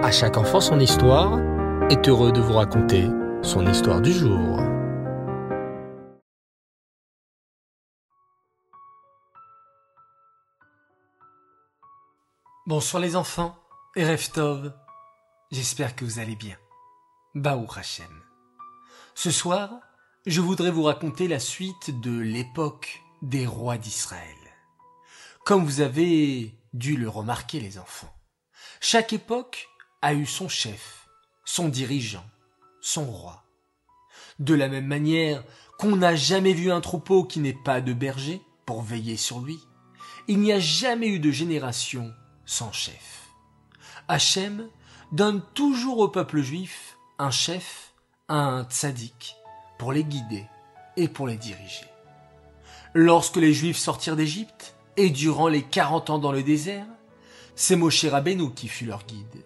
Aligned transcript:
À 0.00 0.12
chaque 0.12 0.36
enfant 0.36 0.60
son 0.60 0.78
histoire 0.78 1.40
est 1.90 2.08
heureux 2.08 2.30
de 2.30 2.40
vous 2.40 2.52
raconter 2.52 3.08
son 3.42 3.66
histoire 3.66 4.00
du 4.00 4.12
jour. 4.12 4.60
Bonsoir 12.64 13.02
les 13.02 13.16
enfants 13.16 13.58
et 13.96 14.06
Reftov. 14.08 14.72
J'espère 15.50 15.96
que 15.96 16.04
vous 16.04 16.20
allez 16.20 16.36
bien. 16.36 16.56
Baou 17.34 17.66
Hachem. 17.76 18.22
Ce 19.16 19.32
soir, 19.32 19.80
je 20.26 20.40
voudrais 20.40 20.70
vous 20.70 20.84
raconter 20.84 21.26
la 21.26 21.40
suite 21.40 22.00
de 22.00 22.16
l'époque 22.16 23.02
des 23.20 23.48
rois 23.48 23.78
d'Israël. 23.78 24.22
Comme 25.44 25.64
vous 25.64 25.80
avez 25.80 26.54
dû 26.72 26.96
le 26.96 27.08
remarquer 27.08 27.58
les 27.58 27.80
enfants, 27.80 28.14
chaque 28.80 29.12
époque 29.12 29.68
a 30.02 30.14
eu 30.14 30.26
son 30.26 30.48
chef, 30.48 31.08
son 31.44 31.68
dirigeant, 31.68 32.24
son 32.80 33.04
roi. 33.04 33.44
De 34.38 34.54
la 34.54 34.68
même 34.68 34.86
manière 34.86 35.42
qu'on 35.78 35.96
n'a 35.96 36.14
jamais 36.14 36.52
vu 36.52 36.70
un 36.70 36.80
troupeau 36.80 37.24
qui 37.24 37.40
n'ait 37.40 37.52
pas 37.64 37.80
de 37.80 37.92
berger 37.92 38.40
pour 38.66 38.82
veiller 38.82 39.16
sur 39.16 39.40
lui, 39.40 39.58
il 40.28 40.38
n'y 40.40 40.52
a 40.52 40.60
jamais 40.60 41.08
eu 41.08 41.18
de 41.18 41.30
génération 41.30 42.12
sans 42.44 42.72
chef. 42.72 43.28
Hachem 44.08 44.68
donne 45.12 45.42
toujours 45.54 45.98
au 45.98 46.08
peuple 46.08 46.42
juif 46.42 46.96
un 47.18 47.30
chef, 47.30 47.92
un 48.28 48.64
tzaddik, 48.64 49.36
pour 49.78 49.92
les 49.92 50.04
guider 50.04 50.44
et 50.96 51.08
pour 51.08 51.26
les 51.26 51.36
diriger. 51.36 51.86
Lorsque 52.94 53.36
les 53.36 53.52
juifs 53.52 53.76
sortirent 53.76 54.16
d'Égypte, 54.16 54.74
et 54.96 55.10
durant 55.10 55.48
les 55.48 55.62
quarante 55.62 56.10
ans 56.10 56.18
dans 56.18 56.32
le 56.32 56.42
désert, 56.42 56.86
c'est 57.54 57.76
Moshe 57.76 58.04
Rabbeinu 58.04 58.52
qui 58.52 58.66
fut 58.66 58.84
leur 58.84 59.04
guide. 59.04 59.44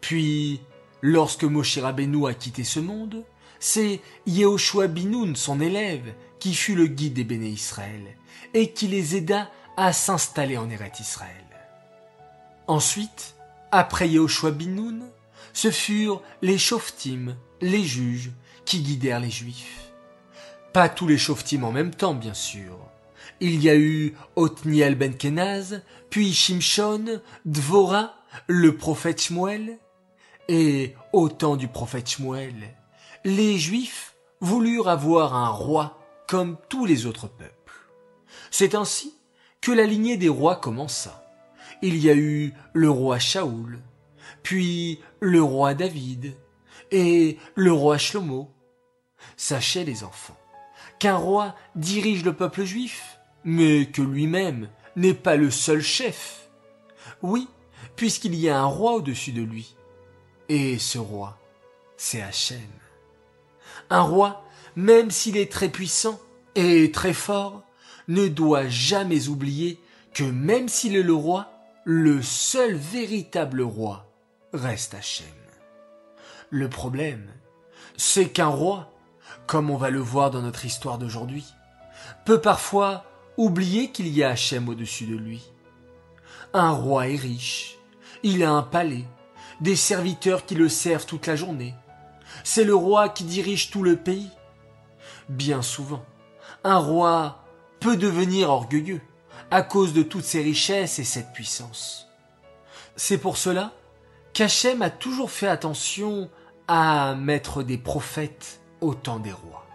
Puis, 0.00 0.60
lorsque 1.02 1.44
Moshe 1.44 1.78
Rabbeinu 1.78 2.26
a 2.26 2.34
quitté 2.34 2.64
ce 2.64 2.80
monde, 2.80 3.24
c'est 3.60 4.00
Yehoshua 4.26 4.86
Binoun, 4.86 5.34
son 5.36 5.60
élève, 5.60 6.14
qui 6.38 6.54
fut 6.54 6.74
le 6.74 6.86
guide 6.86 7.14
des 7.14 7.24
béné 7.24 7.48
Israël 7.48 8.02
et 8.54 8.72
qui 8.72 8.86
les 8.86 9.16
aida 9.16 9.50
à 9.76 9.92
s'installer 9.92 10.56
en 10.56 10.70
Eretz 10.70 11.00
Israël. 11.00 11.44
Ensuite, 12.66 13.34
après 13.72 14.08
Yehoshua 14.08 14.52
Binoun, 14.52 15.10
ce 15.52 15.70
furent 15.70 16.22
les 16.42 16.58
Shoftim, 16.58 17.36
les 17.60 17.84
juges, 17.84 18.30
qui 18.64 18.80
guidèrent 18.80 19.20
les 19.20 19.30
Juifs. 19.30 19.90
Pas 20.72 20.88
tous 20.88 21.08
les 21.08 21.18
Shoftim 21.18 21.64
en 21.64 21.72
même 21.72 21.94
temps, 21.94 22.14
bien 22.14 22.34
sûr. 22.34 22.78
Il 23.40 23.62
y 23.62 23.70
a 23.70 23.76
eu 23.76 24.14
Othniel 24.36 24.94
ben 24.94 25.14
Kenaz, 25.16 25.80
puis 26.10 26.32
Shimshon, 26.32 27.20
Dvora, 27.44 28.14
le 28.46 28.76
prophète 28.76 29.22
Shmuel, 29.22 29.78
et 30.48 30.94
au 31.12 31.28
temps 31.28 31.56
du 31.56 31.68
prophète 31.68 32.08
Shmuel, 32.08 32.74
les 33.24 33.58
Juifs 33.58 34.16
voulurent 34.40 34.88
avoir 34.88 35.34
un 35.34 35.48
roi 35.48 35.98
comme 36.26 36.56
tous 36.68 36.86
les 36.86 37.06
autres 37.06 37.28
peuples. 37.28 37.54
C'est 38.50 38.74
ainsi 38.74 39.14
que 39.60 39.72
la 39.72 39.84
lignée 39.84 40.16
des 40.16 40.28
rois 40.28 40.56
commença. 40.56 41.24
Il 41.82 41.96
y 41.96 42.10
a 42.10 42.14
eu 42.14 42.54
le 42.72 42.90
roi 42.90 43.18
Shaoul, 43.18 43.80
puis 44.42 45.00
le 45.20 45.42
roi 45.42 45.74
David, 45.74 46.34
et 46.90 47.38
le 47.54 47.72
roi 47.72 47.98
Shlomo. 47.98 48.50
Sachez 49.36 49.84
les 49.84 50.04
enfants, 50.04 50.38
qu'un 50.98 51.16
roi 51.16 51.54
dirige 51.74 52.24
le 52.24 52.32
peuple 52.32 52.64
juif, 52.64 53.18
mais 53.44 53.86
que 53.86 54.02
lui-même 54.02 54.68
n'est 54.96 55.14
pas 55.14 55.36
le 55.36 55.50
seul 55.50 55.82
chef. 55.82 56.48
Oui, 57.22 57.48
puisqu'il 57.96 58.34
y 58.34 58.48
a 58.48 58.60
un 58.60 58.66
roi 58.66 58.94
au-dessus 58.94 59.32
de 59.32 59.42
lui. 59.42 59.76
Et 60.48 60.78
ce 60.78 60.98
roi, 60.98 61.38
c'est 61.98 62.22
Hachem. 62.22 62.58
Un 63.90 64.00
roi, 64.00 64.44
même 64.76 65.10
s'il 65.10 65.36
est 65.36 65.52
très 65.52 65.68
puissant 65.68 66.18
et 66.54 66.90
très 66.90 67.12
fort, 67.12 67.64
ne 68.08 68.28
doit 68.28 68.68
jamais 68.68 69.28
oublier 69.28 69.78
que 70.14 70.24
même 70.24 70.68
s'il 70.68 70.96
est 70.96 71.02
le 71.02 71.12
roi, 71.12 71.52
le 71.84 72.22
seul 72.22 72.74
véritable 72.74 73.60
roi 73.60 74.10
reste 74.54 74.94
Hachem. 74.94 75.26
Le 76.50 76.70
problème, 76.70 77.30
c'est 77.98 78.30
qu'un 78.30 78.46
roi, 78.46 78.90
comme 79.46 79.70
on 79.70 79.76
va 79.76 79.90
le 79.90 80.00
voir 80.00 80.30
dans 80.30 80.40
notre 80.40 80.64
histoire 80.64 80.96
d'aujourd'hui, 80.96 81.44
peut 82.24 82.40
parfois 82.40 83.04
oublier 83.36 83.90
qu'il 83.90 84.08
y 84.08 84.24
a 84.24 84.30
Hachem 84.30 84.68
au-dessus 84.70 85.04
de 85.04 85.16
lui. 85.16 85.44
Un 86.54 86.70
roi 86.70 87.08
est 87.08 87.16
riche, 87.16 87.76
il 88.22 88.42
a 88.42 88.50
un 88.50 88.62
palais, 88.62 89.04
des 89.60 89.76
serviteurs 89.76 90.46
qui 90.46 90.54
le 90.54 90.68
servent 90.68 91.06
toute 91.06 91.26
la 91.26 91.36
journée. 91.36 91.74
C'est 92.44 92.64
le 92.64 92.74
roi 92.74 93.08
qui 93.08 93.24
dirige 93.24 93.70
tout 93.70 93.82
le 93.82 93.96
pays. 93.96 94.30
Bien 95.28 95.62
souvent, 95.62 96.04
un 96.64 96.78
roi 96.78 97.44
peut 97.80 97.96
devenir 97.96 98.50
orgueilleux 98.50 99.00
à 99.50 99.62
cause 99.62 99.92
de 99.92 100.02
toutes 100.02 100.24
ses 100.24 100.42
richesses 100.42 100.98
et 100.98 101.04
cette 101.04 101.32
puissance. 101.32 102.08
C'est 102.96 103.18
pour 103.18 103.36
cela 103.36 103.72
qu'Hachem 104.32 104.82
a 104.82 104.90
toujours 104.90 105.30
fait 105.30 105.48
attention 105.48 106.30
à 106.66 107.14
mettre 107.14 107.62
des 107.62 107.78
prophètes 107.78 108.60
au 108.80 108.94
temps 108.94 109.18
des 109.18 109.32
rois. 109.32 109.66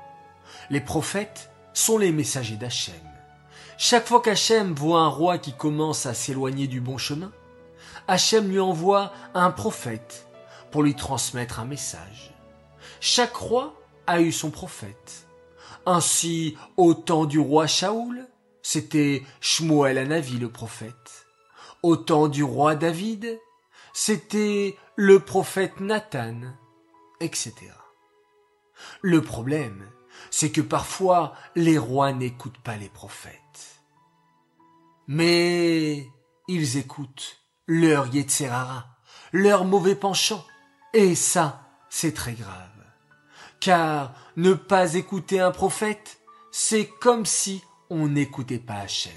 Les 0.69 0.81
prophètes 0.81 1.49
sont 1.73 1.97
les 1.97 2.11
messagers 2.11 2.55
d'Hachem. 2.55 2.93
Chaque 3.77 4.07
fois 4.07 4.21
qu'Hachem 4.21 4.73
voit 4.73 5.01
un 5.01 5.07
roi 5.07 5.37
qui 5.37 5.53
commence 5.53 6.05
à 6.05 6.13
s'éloigner 6.13 6.67
du 6.67 6.79
bon 6.79 6.97
chemin, 6.97 7.31
Hachem 8.07 8.49
lui 8.49 8.59
envoie 8.59 9.13
un 9.33 9.51
prophète 9.51 10.27
pour 10.71 10.83
lui 10.83 10.95
transmettre 10.95 11.59
un 11.59 11.65
message. 11.65 12.33
Chaque 12.99 13.35
roi 13.35 13.75
a 14.07 14.21
eu 14.21 14.31
son 14.31 14.49
prophète. 14.51 15.27
Ainsi, 15.85 16.57
au 16.77 16.93
temps 16.93 17.25
du 17.25 17.39
roi 17.39 17.67
Shaoul, 17.67 18.27
c'était 18.61 19.23
Shmuel 19.41 19.97
Anavi 19.97 20.37
le 20.37 20.49
prophète. 20.49 21.27
Au 21.81 21.97
temps 21.97 22.27
du 22.27 22.43
roi 22.43 22.75
David, 22.75 23.39
c'était 23.93 24.77
le 24.95 25.19
prophète 25.19 25.79
Nathan, 25.79 26.39
etc. 27.19 27.53
Le 29.01 29.21
problème, 29.21 29.89
c'est 30.31 30.51
que 30.51 30.61
parfois 30.61 31.33
les 31.55 31.77
rois 31.77 32.13
n'écoutent 32.13 32.61
pas 32.63 32.77
les 32.77 32.89
prophètes. 32.89 33.81
Mais 35.07 36.09
ils 36.47 36.77
écoutent 36.77 37.42
leur 37.67 38.07
Yetzerara, 38.07 38.87
leur 39.31 39.65
mauvais 39.65 39.95
penchant. 39.95 40.45
Et 40.93 41.15
ça, 41.15 41.67
c'est 41.89 42.13
très 42.13 42.33
grave. 42.33 42.69
Car 43.59 44.13
ne 44.35 44.53
pas 44.53 44.95
écouter 44.95 45.39
un 45.39 45.51
prophète, 45.51 46.19
c'est 46.51 46.87
comme 46.87 47.25
si 47.25 47.63
on 47.89 48.07
n'écoutait 48.07 48.59
pas 48.59 48.75
Hachem, 48.75 49.11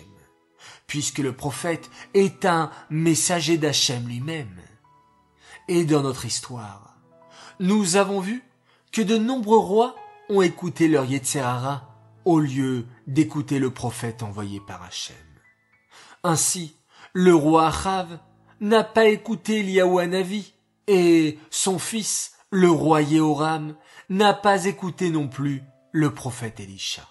puisque 0.86 1.18
le 1.18 1.32
prophète 1.32 1.90
est 2.14 2.44
un 2.44 2.70
messager 2.90 3.58
d'Hachem 3.58 4.06
lui-même. 4.06 4.60
Et 5.68 5.84
dans 5.84 6.02
notre 6.02 6.24
histoire, 6.24 6.96
nous 7.58 7.96
avons 7.96 8.20
vu 8.20 8.44
que 8.92 9.02
de 9.02 9.18
nombreux 9.18 9.58
rois 9.58 9.96
ont 10.28 10.42
écouté 10.42 10.88
leur 10.88 11.04
Yetzerara 11.04 11.88
au 12.24 12.40
lieu 12.40 12.86
d'écouter 13.06 13.58
le 13.58 13.70
prophète 13.70 14.22
envoyé 14.22 14.60
par 14.60 14.82
Hachem. 14.82 15.16
Ainsi, 16.22 16.76
le 17.12 17.34
roi 17.34 17.68
Achav 17.68 18.18
n'a 18.60 18.84
pas 18.84 19.06
écouté 19.06 19.62
Navi 20.06 20.52
et 20.86 21.38
son 21.50 21.78
fils, 21.78 22.32
le 22.50 22.70
roi 22.70 23.02
Yehoram, 23.02 23.74
n'a 24.08 24.34
pas 24.34 24.64
écouté 24.64 25.10
non 25.10 25.28
plus 25.28 25.62
le 25.92 26.12
prophète 26.14 26.60
Elisha. 26.60 27.02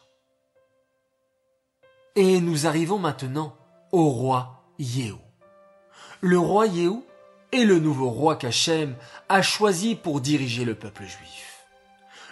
Et 2.15 2.39
nous 2.39 2.65
arrivons 2.65 2.99
maintenant 2.99 3.57
au 3.91 4.09
roi 4.09 4.63
Yehou. 4.79 5.19
Le 6.21 6.39
roi 6.39 6.67
Yehou 6.67 7.05
est 7.51 7.65
le 7.65 7.79
nouveau 7.79 8.09
roi 8.09 8.37
qu'Hachem 8.37 8.95
a 9.29 9.41
choisi 9.41 9.95
pour 9.95 10.21
diriger 10.21 10.65
le 10.65 10.75
peuple 10.75 11.03
juif. 11.03 11.65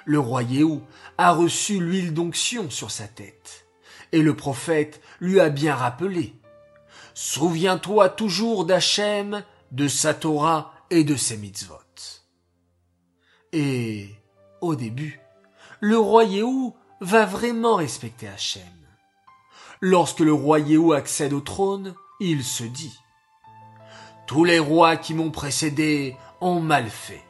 Le 0.05 0.19
roi 0.19 0.43
Yehou 0.43 0.81
a 1.17 1.31
reçu 1.31 1.79
l'huile 1.79 2.13
d'onction 2.13 2.69
sur 2.69 2.91
sa 2.91 3.07
tête, 3.07 3.67
et 4.11 4.21
le 4.21 4.35
prophète 4.35 5.01
lui 5.19 5.39
a 5.39 5.49
bien 5.49 5.75
rappelé 5.75 6.33
Souviens-toi 7.13 8.09
toujours 8.09 8.65
d'Hachem, 8.65 9.43
de 9.71 9.87
sa 9.87 10.13
Torah 10.13 10.73
et 10.89 11.03
de 11.03 11.15
ses 11.15 11.37
mitzvot. 11.37 11.77
Et, 13.51 14.09
au 14.61 14.75
début, 14.75 15.19
le 15.79 15.97
roi 15.97 16.23
Yehou 16.23 16.75
va 17.01 17.25
vraiment 17.25 17.75
respecter 17.75 18.27
Hachem. 18.27 18.63
Lorsque 19.81 20.21
le 20.21 20.33
roi 20.33 20.59
Yehou 20.59 20.93
accède 20.93 21.33
au 21.33 21.41
trône, 21.41 21.93
il 22.19 22.43
se 22.43 22.63
dit 22.63 22.97
Tous 24.25 24.43
les 24.43 24.59
rois 24.59 24.95
qui 24.95 25.13
m'ont 25.13 25.31
précédé 25.31 26.15
ont 26.41 26.61
mal 26.61 26.89
fait. 26.89 27.23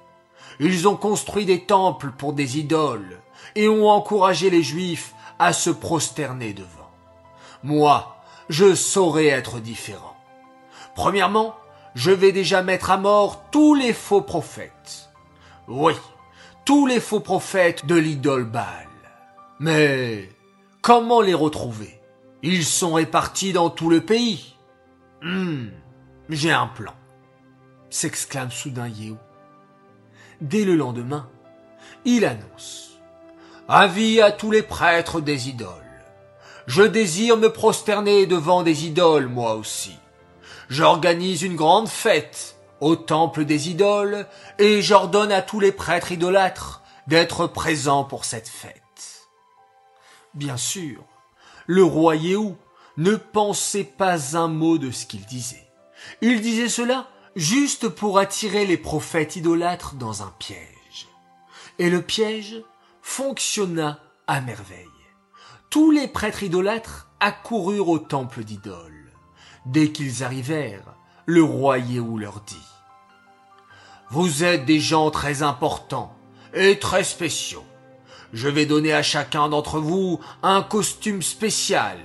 Ils 0.59 0.87
ont 0.87 0.95
construit 0.95 1.45
des 1.45 1.65
temples 1.65 2.11
pour 2.11 2.33
des 2.33 2.59
idoles 2.59 3.19
et 3.55 3.67
ont 3.67 3.89
encouragé 3.89 4.49
les 4.49 4.63
Juifs 4.63 5.13
à 5.39 5.51
se 5.51 5.71
prosterner 5.71 6.53
devant. 6.53 6.91
Moi, 7.63 8.15
je 8.49 8.75
saurais 8.75 9.27
être 9.27 9.59
différent. 9.59 10.15
Premièrement, 10.95 11.55
je 11.95 12.11
vais 12.11 12.31
déjà 12.31 12.63
mettre 12.63 12.91
à 12.91 12.97
mort 12.97 13.45
tous 13.51 13.75
les 13.75 13.93
faux 13.93 14.21
prophètes. 14.21 15.09
Oui, 15.67 15.93
tous 16.65 16.85
les 16.85 16.99
faux 16.99 17.19
prophètes 17.19 17.85
de 17.85 17.95
l'idole 17.95 18.45
Baal. 18.45 18.87
Mais 19.59 20.29
comment 20.81 21.21
les 21.21 21.33
retrouver? 21.33 21.99
Ils 22.41 22.65
sont 22.65 22.93
répartis 22.93 23.53
dans 23.53 23.69
tout 23.69 23.89
le 23.89 24.01
pays. 24.01 24.55
Hmm, 25.21 25.67
j'ai 26.29 26.51
un 26.51 26.67
plan, 26.67 26.93
s'exclame 27.89 28.51
soudain 28.51 28.89
Yehou. 28.89 29.17
Dès 30.41 30.65
le 30.65 30.75
lendemain, 30.75 31.29
il 32.03 32.25
annonce 32.25 32.99
Avis 33.69 34.19
à 34.19 34.33
tous 34.33 34.51
les 34.51 34.63
prêtres 34.63 35.21
des 35.21 35.47
idoles. 35.47 35.82
Je 36.65 36.83
désire 36.83 37.37
me 37.37 37.51
prosterner 37.51 38.25
devant 38.25 38.63
des 38.63 38.85
idoles, 38.85 39.27
moi 39.27 39.55
aussi. 39.55 39.97
J'organise 40.69 41.41
une 41.41 41.55
grande 41.55 41.89
fête 41.89 42.55
au 42.79 42.95
temple 42.95 43.45
des 43.45 43.69
idoles 43.69 44.27
et 44.59 44.81
j'ordonne 44.81 45.31
à 45.31 45.41
tous 45.41 45.59
les 45.59 45.71
prêtres 45.71 46.11
idolâtres 46.11 46.81
d'être 47.07 47.47
présents 47.47 48.05
pour 48.05 48.25
cette 48.25 48.47
fête. 48.47 48.81
Bien 50.33 50.57
sûr, 50.57 51.03
le 51.67 51.83
roi 51.83 52.15
Yehou 52.15 52.57
ne 52.97 53.15
pensait 53.15 53.83
pas 53.83 54.37
un 54.37 54.47
mot 54.47 54.77
de 54.77 54.91
ce 54.91 55.05
qu'il 55.05 55.25
disait. 55.25 55.67
Il 56.21 56.41
disait 56.41 56.69
cela 56.69 57.07
juste 57.35 57.89
pour 57.89 58.19
attirer 58.19 58.65
les 58.65 58.77
prophètes 58.77 59.35
idolâtres 59.35 59.95
dans 59.95 60.23
un 60.23 60.33
piège. 60.39 61.07
Et 61.79 61.89
le 61.89 62.01
piège 62.01 62.61
fonctionna 63.01 63.99
à 64.27 64.41
merveille. 64.41 64.92
Tous 65.73 65.89
les 65.89 66.07
prêtres 66.07 66.43
idolâtres 66.43 67.07
accoururent 67.19 67.89
au 67.89 67.97
temple 67.97 68.43
d'idoles. 68.43 69.11
Dès 69.65 69.91
qu'ils 69.91 70.23
arrivèrent, 70.23 70.93
le 71.25 71.43
roi 71.43 71.79
Yehou 71.79 72.19
leur 72.19 72.41
dit 72.41 72.67
Vous 74.11 74.43
êtes 74.43 74.65
des 74.65 74.79
gens 74.79 75.09
très 75.09 75.41
importants 75.41 76.15
et 76.53 76.77
très 76.77 77.03
spéciaux. 77.03 77.63
Je 78.33 78.49
vais 78.49 78.67
donner 78.67 78.93
à 78.93 79.01
chacun 79.01 79.49
d'entre 79.49 79.79
vous 79.79 80.19
un 80.43 80.61
costume 80.61 81.23
spécial 81.23 81.97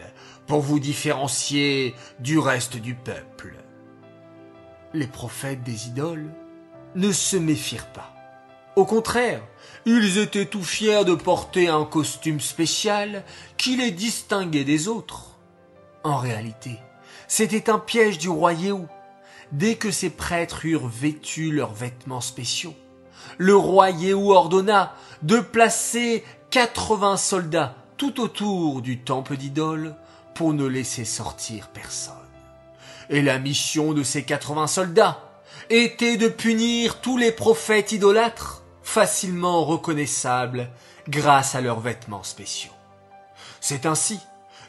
pour 0.47 0.63
vous 0.63 0.81
différencier 0.81 1.95
du 2.21 2.39
reste 2.39 2.79
du 2.79 2.95
peuple. 2.95 3.55
Les 4.95 5.09
prophètes 5.09 5.63
des 5.63 5.89
idoles 5.89 6.33
ne 6.95 7.13
se 7.13 7.37
méfirent 7.37 7.93
pas. 7.93 8.15
Au 8.77 8.87
contraire, 8.87 9.43
ils 9.87 10.19
étaient 10.19 10.47
tout 10.47 10.63
fiers 10.63 11.05
de 11.05 11.15
porter 11.15 11.69
un 11.69 11.85
costume 11.85 12.41
spécial 12.41 13.25
qui 13.57 13.77
les 13.77 13.91
distinguait 13.91 14.65
des 14.65 14.89
autres. 14.89 15.37
En 16.05 16.17
réalité, 16.17 16.79
c'était 17.27 17.71
un 17.71 17.79
piège 17.79 18.19
du 18.19 18.29
roi 18.29 18.53
Yehou. 18.53 18.87
Dès 19.53 19.77
que 19.77 19.91
ces 19.91 20.11
prêtres 20.11 20.67
eurent 20.67 20.89
vêtu 20.89 21.53
leurs 21.53 21.73
vêtements 21.73 22.21
spéciaux, 22.21 22.75
le 23.39 23.57
roi 23.57 23.91
Yehou 23.91 24.33
ordonna 24.33 24.95
de 25.23 25.41
placer 25.41 26.25
80 26.51 27.17
soldats 27.17 27.75
tout 27.97 28.21
autour 28.21 28.81
du 28.81 29.01
temple 29.01 29.37
d'idole 29.37 29.97
pour 30.35 30.53
ne 30.55 30.67
laisser 30.67 31.05
sortir 31.05 31.69
personne. 31.69 32.15
Et 33.11 33.23
la 33.23 33.39
mission 33.39 33.93
de 33.93 34.03
ces 34.03 34.23
80 34.23 34.67
soldats 34.67 35.21
était 35.71 36.17
de 36.17 36.29
punir 36.29 37.01
tous 37.01 37.17
les 37.17 37.33
prophètes 37.33 37.93
idolâtres 37.93 38.58
facilement 38.89 39.67
reconnaissables 39.67 40.71
grâce 41.09 41.55
à 41.55 41.61
leurs 41.61 41.81
vêtements 41.81 42.23
spéciaux. 42.23 42.73
C'est 43.61 43.85
ainsi 43.85 44.19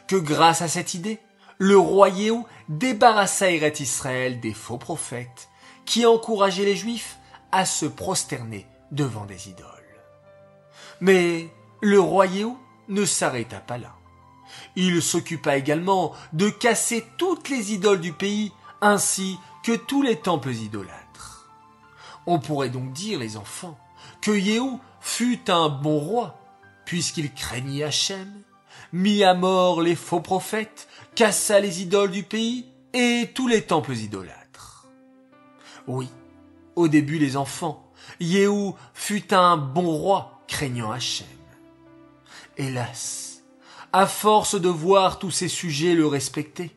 que 0.08 0.16
grâce 0.16 0.60
à 0.60 0.68
cette 0.68 0.92
idée, 0.92 1.18
le 1.56 1.78
roi 1.78 2.10
Yehou 2.10 2.46
débarrassa 2.68 3.50
Eret 3.50 3.72
Israël 3.80 4.38
des 4.38 4.52
faux 4.52 4.76
prophètes 4.76 5.48
qui 5.86 6.04
encourageaient 6.04 6.66
les 6.66 6.76
Juifs 6.76 7.16
à 7.50 7.64
se 7.64 7.86
prosterner 7.86 8.66
devant 8.92 9.24
des 9.24 9.48
idoles. 9.48 9.66
Mais 11.00 11.48
le 11.80 11.98
roi 11.98 12.26
Yehou 12.26 12.58
ne 12.88 13.06
s'arrêta 13.06 13.58
pas 13.58 13.78
là. 13.78 13.94
Il 14.76 15.00
s'occupa 15.00 15.56
également 15.56 16.12
de 16.34 16.50
casser 16.50 17.06
toutes 17.16 17.48
les 17.48 17.72
idoles 17.72 18.00
du 18.00 18.12
pays 18.12 18.52
ainsi 18.82 19.38
que 19.64 19.74
tous 19.74 20.02
les 20.02 20.16
temples 20.16 20.52
idolâtres. 20.52 21.48
On 22.26 22.38
pourrait 22.38 22.68
donc 22.68 22.92
dire, 22.92 23.18
les 23.18 23.38
enfants, 23.38 23.78
que 24.20 24.30
Yehou 24.30 24.80
fut 25.00 25.50
un 25.50 25.68
bon 25.68 25.98
roi, 25.98 26.38
puisqu'il 26.84 27.32
craignit 27.32 27.82
Hachem, 27.82 28.42
mit 28.92 29.24
à 29.24 29.34
mort 29.34 29.82
les 29.82 29.94
faux 29.94 30.20
prophètes 30.20 30.88
cassa 31.14 31.60
les 31.60 31.82
idoles 31.82 32.10
du 32.10 32.22
pays 32.22 32.66
et 32.92 33.30
tous 33.34 33.48
les 33.48 33.62
temples 33.62 33.94
idolâtres. 33.94 34.86
Oui, 35.86 36.08
au 36.76 36.88
début 36.88 37.18
les 37.18 37.36
enfants, 37.36 37.90
Yehou 38.20 38.74
fut 38.94 39.32
un 39.32 39.56
bon 39.56 39.90
roi 39.90 40.40
craignant 40.46 40.90
Hachem. 40.90 41.26
Hélas, 42.56 43.42
à 43.92 44.06
force 44.06 44.60
de 44.60 44.68
voir 44.68 45.18
tous 45.18 45.30
ces 45.30 45.48
sujets 45.48 45.94
le 45.94 46.06
respecter, 46.06 46.70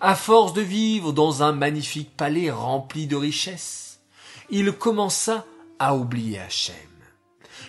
à 0.00 0.14
force 0.14 0.52
de 0.52 0.62
vivre 0.62 1.12
dans 1.12 1.42
un 1.42 1.52
magnifique 1.52 2.16
palais 2.16 2.50
rempli 2.50 3.06
de 3.06 3.16
richesses, 3.16 4.00
il 4.50 4.72
commença 4.72 5.44
à 5.80 5.96
oublier 5.96 6.38
Hachem. 6.38 6.76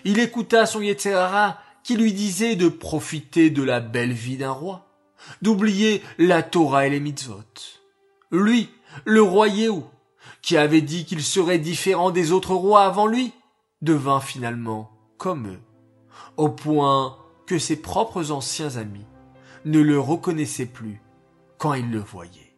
Il 0.03 0.19
écouta 0.19 0.67
son 0.67 0.81
Yetzerara 0.81 1.57
qui 1.83 1.95
lui 1.95 2.13
disait 2.13 2.55
de 2.55 2.67
profiter 2.67 3.49
de 3.49 3.63
la 3.63 3.79
belle 3.79 4.11
vie 4.11 4.37
d'un 4.37 4.51
roi, 4.51 4.85
d'oublier 5.41 6.03
la 6.19 6.43
Torah 6.43 6.85
et 6.85 6.89
les 6.89 6.99
mitzvot. 6.99 7.41
Lui, 8.29 8.69
le 9.05 9.21
roi 9.21 9.47
Yehou, 9.47 9.85
qui 10.41 10.57
avait 10.57 10.81
dit 10.81 11.05
qu'il 11.05 11.23
serait 11.23 11.57
différent 11.57 12.11
des 12.11 12.31
autres 12.31 12.53
rois 12.53 12.83
avant 12.83 13.07
lui, 13.07 13.31
devint 13.81 14.19
finalement 14.19 14.91
comme 15.17 15.47
eux, 15.47 15.59
au 16.37 16.49
point 16.49 17.17
que 17.47 17.57
ses 17.57 17.81
propres 17.81 18.31
anciens 18.31 18.75
amis 18.75 19.05
ne 19.65 19.79
le 19.79 19.99
reconnaissaient 19.99 20.65
plus 20.65 21.01
quand 21.57 21.73
ils 21.73 21.89
le 21.89 21.99
voyaient. 21.99 22.55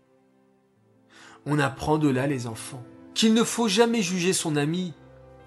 On 1.45 1.59
apprend 1.59 1.97
de 1.97 2.09
là, 2.09 2.25
les 2.25 2.47
enfants, 2.47 2.83
qu'il 3.13 3.33
ne 3.33 3.43
faut 3.43 3.67
jamais 3.67 4.01
juger 4.01 4.33
son 4.33 4.55
ami 4.55 4.93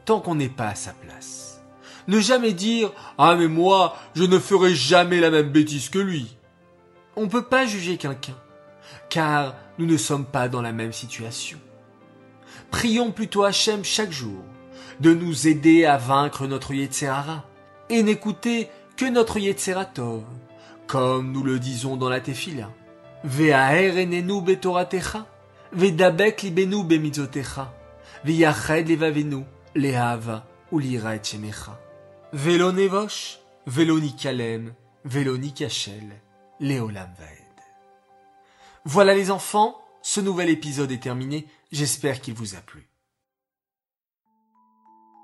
tant 0.07 0.21
qu'on 0.21 0.37
n'est 0.37 0.49
pas 0.49 0.69
à 0.69 0.75
sa 0.75 0.93
place. 0.93 1.61
Ne 2.09 2.21
jamais 2.21 2.55
dire 2.55 2.93
Ah 3.19 3.37
mais 3.37 3.49
moi, 3.49 3.97
je 4.15 4.25
ne 4.25 4.39
ferai 4.39 4.75
jamais 4.75 5.21
la 5.21 5.31
même 5.31 5.51
bêtise 5.51 5.91
que 5.91 5.99
lui 5.99 6.37
on 7.17 7.23
ne 7.23 7.29
peut 7.29 7.45
pas 7.45 7.67
juger 7.67 7.97
quelqu'un, 7.97 8.37
car 9.09 9.57
nous 9.79 9.87
ne 9.87 9.97
sommes 9.97 10.27
pas 10.27 10.49
dans 10.49 10.61
la 10.61 10.73
même 10.73 10.93
situation. 10.93 11.59
Prions 12.71 13.11
plutôt 13.11 13.45
Hachem 13.45 13.85
chaque 13.85 14.13
jour 14.13 14.43
de 15.01 15.15
nous 15.15 15.49
aider 15.49 15.87
à 15.87 15.97
vaincre 15.97 16.47
notre 16.47 16.75
Yetzerara 16.75 17.45
et 17.89 18.03
n'écouter 18.03 18.69
que 18.97 19.07
notre 19.07 19.39
Yetzeratov, 19.39 20.25
comme 20.87 21.33
nous 21.33 21.43
le 21.43 21.59
disons 21.59 21.97
dans 21.97 22.09
la 22.09 22.21
Tefila. 22.21 22.71
Ve'aher 23.25 24.07
betoratecha, 24.43 25.27
ve'dabek 25.73 26.43
libenu 26.43 26.85
bemizotecha, 26.85 27.73
ve'yached 28.25 28.89
levavenu, 28.89 29.45
lehava 29.77 30.47
ou 30.73 30.79
lira 30.79 31.15
et 31.15 31.25
shemecha. 31.25 31.79
Velo 32.33 32.73
nevosh, 32.73 33.39
velo 33.67 34.01
nikalem, 34.01 34.75
velo 35.05 35.37
nikachel, 35.37 36.21
Léolam 36.61 37.13
Vaed. 37.19 37.47
Voilà 38.85 39.15
les 39.15 39.31
enfants, 39.31 39.77
ce 40.03 40.21
nouvel 40.21 40.49
épisode 40.49 40.91
est 40.91 41.03
terminé, 41.03 41.47
j'espère 41.71 42.21
qu'il 42.21 42.35
vous 42.35 42.55
a 42.55 42.59
plu. 42.59 42.89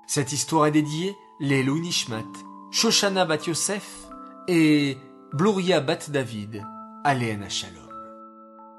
Cette 0.07 0.31
histoire 0.31 0.67
est 0.67 0.71
dédiée 0.71 1.15
Lelou 1.39 1.79
Nishmat, 1.79 2.25
Shoshana 2.71 3.25
Bat 3.25 3.47
Yosef 3.47 4.07
et 4.47 4.97
Bloria 5.31 5.79
Bat 5.79 6.09
David, 6.09 6.63
Aléana 7.03 7.49
Shalom. 7.49 7.89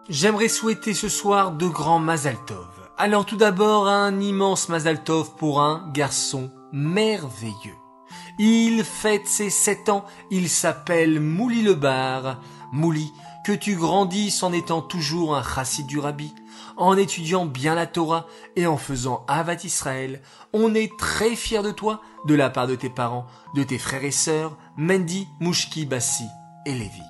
J'aimerais 0.08 0.48
souhaiter 0.48 0.94
ce 0.94 1.08
soir 1.08 1.52
de 1.52 1.66
grands 1.66 1.98
Mazal 1.98 2.36
Tov. 2.46 2.83
Alors 2.96 3.26
tout 3.26 3.36
d'abord 3.36 3.88
un 3.88 4.20
immense 4.20 4.68
Mazal 4.68 5.02
Tov 5.02 5.34
pour 5.34 5.60
un 5.60 5.90
garçon 5.92 6.52
merveilleux. 6.72 7.74
Il 8.38 8.84
fête 8.84 9.26
ses 9.26 9.50
sept 9.50 9.88
ans, 9.88 10.04
il 10.30 10.48
s'appelle 10.48 11.18
Mouli 11.18 11.62
le 11.62 11.74
Bar. 11.74 12.40
Mouli, 12.72 13.12
que 13.44 13.50
tu 13.50 13.74
grandisses 13.74 14.44
en 14.44 14.52
étant 14.52 14.80
toujours 14.80 15.34
un 15.34 15.42
chassid 15.42 15.86
du 15.86 15.98
rabbi, 15.98 16.32
en 16.76 16.96
étudiant 16.96 17.46
bien 17.46 17.74
la 17.74 17.86
Torah 17.86 18.26
et 18.54 18.68
en 18.68 18.76
faisant 18.76 19.24
Avat 19.26 19.64
Israël. 19.64 20.22
On 20.52 20.72
est 20.72 20.96
très 20.96 21.34
fiers 21.34 21.62
de 21.62 21.72
toi, 21.72 22.00
de 22.26 22.34
la 22.36 22.48
part 22.48 22.68
de 22.68 22.76
tes 22.76 22.90
parents, 22.90 23.26
de 23.56 23.64
tes 23.64 23.78
frères 23.78 24.04
et 24.04 24.12
sœurs, 24.12 24.56
Mendy, 24.76 25.26
Mouchki, 25.40 25.84
Bassi 25.84 26.26
et 26.64 26.72
Lévik. 26.72 27.02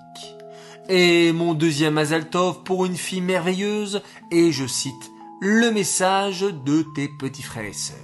Et 0.88 1.32
mon 1.32 1.52
deuxième 1.52 1.98
Azaltov 1.98 2.62
pour 2.62 2.86
une 2.86 2.96
fille 2.96 3.20
merveilleuse, 3.20 4.02
et 4.30 4.50
je 4.50 4.66
cite, 4.66 5.13
le 5.44 5.70
message 5.70 6.40
de 6.40 6.80
tes 6.80 7.06
petits 7.06 7.42
frères 7.42 7.66
et 7.66 7.74
sœurs. 7.74 7.98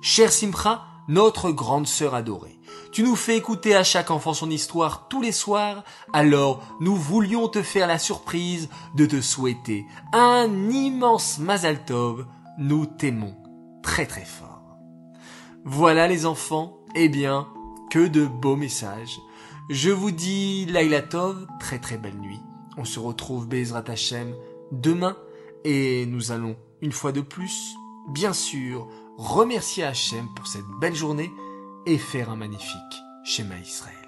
Cher 0.00 0.32
Simcha, 0.32 0.84
notre 1.06 1.52
grande 1.52 1.86
sœur 1.86 2.16
adorée. 2.16 2.58
Tu 2.90 3.04
nous 3.04 3.14
fais 3.14 3.36
écouter 3.36 3.76
à 3.76 3.84
chaque 3.84 4.10
enfant 4.10 4.34
son 4.34 4.50
histoire 4.50 5.06
tous 5.06 5.22
les 5.22 5.30
soirs, 5.30 5.84
alors 6.12 6.62
nous 6.80 6.96
voulions 6.96 7.46
te 7.46 7.62
faire 7.62 7.86
la 7.86 7.98
surprise 7.98 8.68
de 8.96 9.06
te 9.06 9.20
souhaiter 9.20 9.86
un 10.12 10.68
immense 10.68 11.38
Mazal 11.38 11.84
Tov. 11.84 12.26
Nous 12.58 12.86
t'aimons 12.86 13.36
très 13.84 14.06
très 14.06 14.24
fort. 14.24 14.76
Voilà 15.64 16.08
les 16.08 16.26
enfants, 16.26 16.78
eh 16.96 17.08
bien, 17.08 17.46
que 17.88 18.04
de 18.04 18.26
beaux 18.26 18.56
messages. 18.56 19.20
Je 19.70 19.90
vous 19.90 20.10
dis 20.10 20.66
Laila 20.66 21.02
Tov, 21.02 21.46
très 21.60 21.78
très 21.78 21.98
belle 21.98 22.18
nuit. 22.18 22.40
On 22.76 22.84
se 22.84 22.98
retrouve 22.98 23.46
Bezrat 23.46 23.84
Hashem 23.86 24.34
demain 24.72 25.16
et 25.64 26.06
nous 26.06 26.32
allons, 26.32 26.56
une 26.82 26.92
fois 26.92 27.12
de 27.12 27.20
plus, 27.20 27.74
bien 28.08 28.32
sûr, 28.32 28.88
remercier 29.16 29.84
Hachem 29.84 30.28
pour 30.34 30.46
cette 30.46 30.66
belle 30.80 30.94
journée 30.94 31.32
et 31.86 31.98
faire 31.98 32.30
un 32.30 32.36
magnifique 32.36 33.02
schéma 33.24 33.58
Israël. 33.58 34.03